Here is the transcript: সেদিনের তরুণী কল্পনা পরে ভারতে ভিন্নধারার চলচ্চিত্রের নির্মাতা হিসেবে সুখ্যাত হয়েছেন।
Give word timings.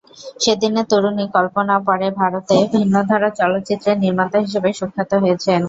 সেদিনের 0.43 0.85
তরুণী 0.91 1.25
কল্পনা 1.35 1.75
পরে 1.87 2.07
ভারতে 2.19 2.55
ভিন্নধারার 2.73 3.37
চলচ্চিত্রের 3.39 3.97
নির্মাতা 4.03 4.37
হিসেবে 4.45 4.69
সুখ্যাত 4.79 5.11
হয়েছেন। 5.23 5.59